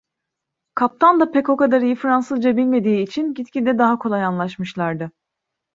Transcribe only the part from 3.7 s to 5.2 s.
daha kolay anlaşmışlardı.